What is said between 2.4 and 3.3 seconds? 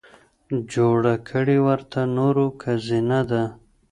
که زينه